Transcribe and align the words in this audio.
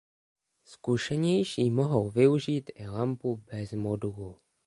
Zkušenější 0.63 1.69
mohou 1.69 2.09
využít 2.09 2.71
i 2.75 2.87
lampu 2.87 3.37
bez 3.45 3.73
modulu. 3.73 4.37